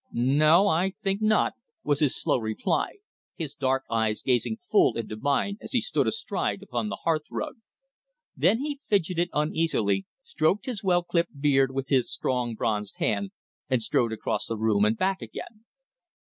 [0.11, 0.67] "No.
[0.67, 1.53] I think not,"
[1.83, 2.93] was his slow reply,
[3.35, 7.57] his dark eyes gazing full into mine as he still stood astride upon the hearthrug.
[8.35, 13.29] Then he fidgeted uneasily, stroked his well clipped grey beard with his strong, bronzed hand,
[13.69, 15.65] and strode across the room and back again.